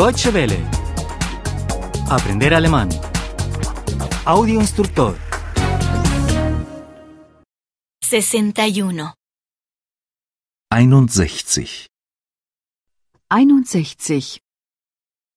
[0.00, 0.58] Deutsche Welle.
[2.08, 2.88] Aprender alemán.
[4.24, 5.14] Audio instructor.
[8.00, 9.12] 61.
[10.70, 11.90] 61.
[13.28, 14.40] 61.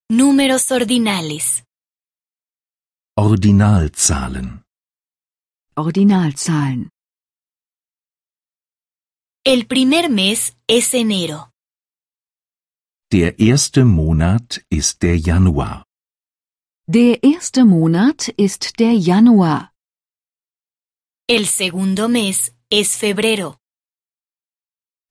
[0.08, 1.64] Números ordinales.
[3.18, 4.62] Ordinalzahlen.
[5.76, 6.88] Ordinalzahlen.
[9.44, 11.53] El primer mes es enero.
[13.14, 15.84] Der erste Monat ist der Januar.
[16.88, 19.70] Der erste Monat ist der Januar.
[21.28, 23.56] El segundo mes es febrero.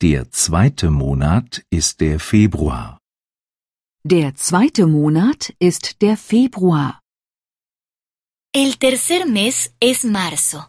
[0.02, 3.00] Der zweite Monat ist der Februar.
[4.04, 7.00] Der zweite Monat ist der Februar.
[8.54, 10.62] El tercer mes es marzo.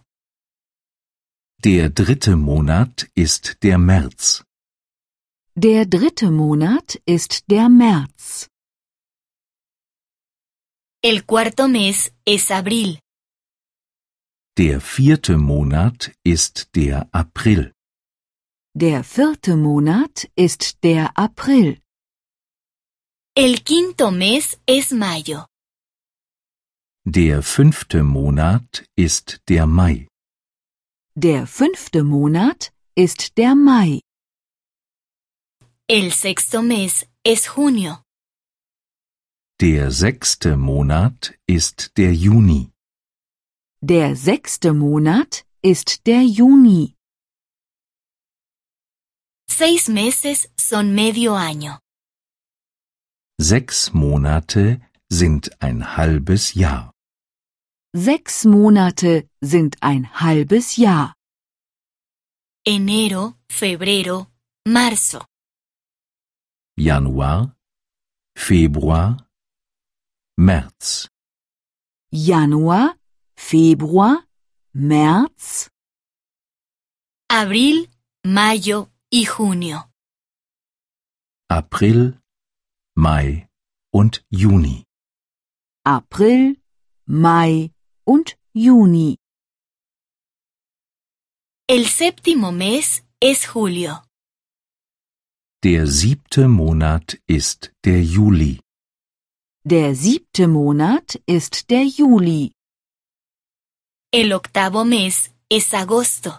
[1.64, 4.44] Der dritte Monat ist der März.
[5.56, 8.48] Der dritte Monat ist der März.
[11.00, 12.98] El cuarto mes es abril.
[14.58, 17.72] Der vierte Monat ist der April.
[18.74, 21.80] Der vierte Monat ist der April.
[23.36, 25.46] El quinto mes es mayo.
[27.06, 30.08] Der fünfte Monat ist der Mai.
[31.14, 34.00] Der fünfte Monat ist der Mai.
[35.86, 38.02] El sexto mes es junio.
[39.60, 42.70] Der sechste Monat ist der Juni.
[43.82, 46.94] Der sechste Monat ist der Juni.
[49.46, 51.78] Seis meses son medio año.
[53.38, 56.92] Sechs Monate sind ein halbes Jahr.
[57.94, 61.12] Sechs Monate sind ein halbes Jahr.
[62.64, 64.28] Enero, febrero,
[64.66, 65.26] marzo.
[66.76, 67.54] Januar,
[68.36, 69.28] Februar,
[70.36, 71.08] März.
[72.10, 72.96] Januar,
[73.36, 74.26] Februar,
[74.72, 75.70] März,
[77.28, 77.88] Abril,
[78.24, 79.88] mayo y junio.
[81.48, 82.20] April,
[82.96, 83.48] Mai
[83.92, 84.84] und Juni.
[85.84, 86.60] April,
[87.06, 87.72] Mai
[88.04, 89.16] und Juni.
[91.68, 94.03] El séptimo mes es julio.
[95.64, 98.60] Der siebte Monat ist der Juli.
[99.64, 102.52] Der siebte Monat ist der Juli.
[104.12, 106.32] El octavo mes es agosto.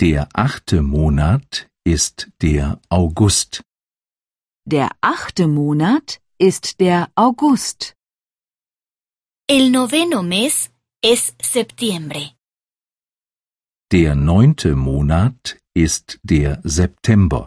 [0.00, 3.62] Der achte Monat ist der August.
[4.64, 7.94] Der achte Monat ist der August.
[9.46, 10.70] El noveno mes
[11.02, 12.36] es septiembre.
[13.92, 17.46] Der neunte Monat ist der September.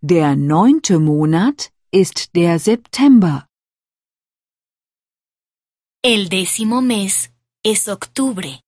[0.00, 3.46] Der neunte Monat ist der September.
[6.04, 7.30] El décimo mes
[7.64, 8.60] es octubre.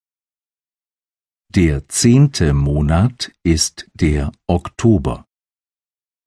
[1.55, 5.25] Der zehnte Monat ist der Oktober.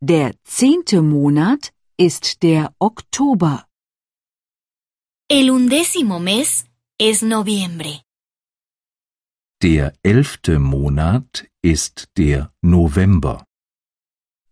[0.02, 3.68] Der zehnte Monat ist der Oktober.
[5.30, 6.66] El undécimo mes
[6.98, 8.02] es noviembre.
[9.64, 13.46] Der elfte Monat ist der November.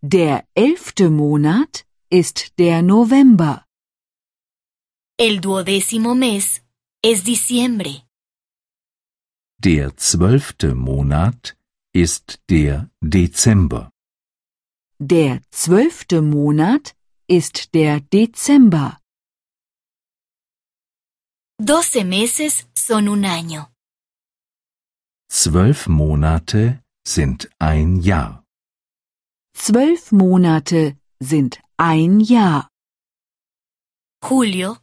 [0.00, 3.66] Der elfte Monat ist der November.
[5.18, 6.62] El duodécimo mes
[7.02, 7.94] es diciembre.
[9.58, 11.58] Der zwölfte Monat
[11.92, 13.90] ist der Dezember.
[14.98, 16.96] Der zwölfte Monat
[17.26, 18.98] ist der Dezember.
[21.58, 23.71] Doce meses son un año.
[25.34, 28.44] Zwölf Monate sind ein Jahr.
[29.54, 32.68] Zwölf Monate sind ein Jahr.
[34.22, 34.76] Julio,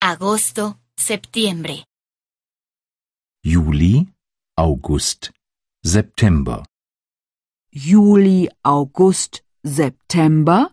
[0.00, 1.84] agosto, septiembre.
[3.44, 4.06] Juli,
[4.56, 5.32] August,
[5.82, 6.64] September.
[7.72, 10.72] Juli, August, September,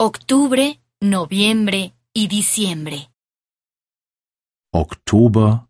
[0.00, 3.10] Octubre, noviembre y diciembre.
[4.72, 5.68] Oktober,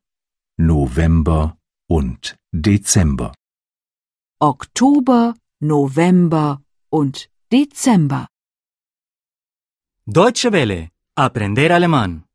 [0.57, 1.58] November
[1.89, 3.33] und Dezember.
[4.39, 8.29] Oktober, November und Dezember.
[10.05, 10.91] Deutsche Welle.
[11.17, 12.27] Aprender alemán.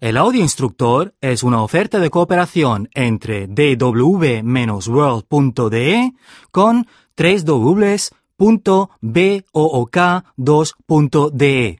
[0.00, 6.12] El audio instructor es una oferta de cooperación entre dw-world.de
[6.50, 8.14] con 3 2de